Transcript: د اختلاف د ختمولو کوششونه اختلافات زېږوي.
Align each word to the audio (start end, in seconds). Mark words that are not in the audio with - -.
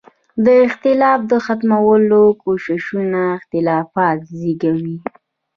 د 0.45 0.47
اختلاف 0.67 1.19
د 1.31 1.33
ختمولو 1.45 2.21
کوششونه 2.43 3.19
اختلافات 3.37 4.19
زېږوي. 4.39 4.97